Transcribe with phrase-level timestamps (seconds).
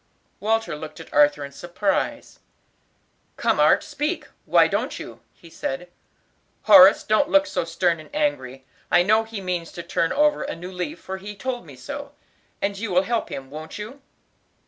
[0.39, 2.39] Walter looked at Arthur in surprise.
[3.37, 5.89] "Come, Art, speak, why don't you?" he said.
[6.63, 10.55] "Horace, don't look so stern and angry, I know he means to turn over a
[10.55, 12.13] new leaf; for he told me so.
[12.63, 14.01] And you will help him, won't you?"